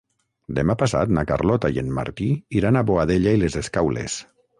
Demà 0.59 0.75
passat 0.81 1.11
na 1.17 1.23
Carlota 1.31 1.71
i 1.75 1.77
en 1.81 1.91
Martí 1.97 2.29
iran 2.61 2.79
a 2.79 2.83
Boadella 2.91 3.35
i 3.37 3.41
les 3.43 3.59
Escaules. 3.63 4.17